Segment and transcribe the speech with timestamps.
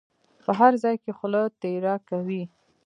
[0.45, 2.43] په هر ځای کې خوله تېره کوي.